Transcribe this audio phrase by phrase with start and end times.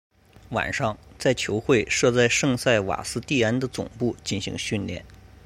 [0.49, 5.05] 晚上在球会设在圣塞瓦斯蒂安的总部进行训练。